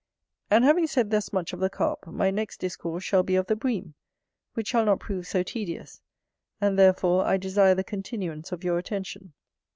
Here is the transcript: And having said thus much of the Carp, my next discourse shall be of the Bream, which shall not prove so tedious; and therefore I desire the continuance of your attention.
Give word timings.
And 0.49 0.63
having 0.63 0.87
said 0.87 1.11
thus 1.11 1.31
much 1.31 1.53
of 1.53 1.59
the 1.59 1.69
Carp, 1.69 2.07
my 2.07 2.31
next 2.31 2.59
discourse 2.59 3.03
shall 3.03 3.21
be 3.21 3.35
of 3.35 3.45
the 3.45 3.55
Bream, 3.55 3.93
which 4.55 4.69
shall 4.69 4.83
not 4.83 4.99
prove 4.99 5.27
so 5.27 5.43
tedious; 5.43 6.01
and 6.59 6.75
therefore 6.79 7.23
I 7.23 7.37
desire 7.37 7.75
the 7.75 7.83
continuance 7.83 8.51
of 8.51 8.63
your 8.63 8.79
attention. 8.79 9.33